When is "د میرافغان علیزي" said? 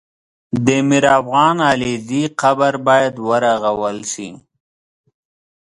0.65-2.23